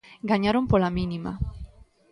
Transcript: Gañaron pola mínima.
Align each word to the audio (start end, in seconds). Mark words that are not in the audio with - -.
Gañaron 0.31 0.65
pola 0.71 0.89
mínima. 0.97 1.31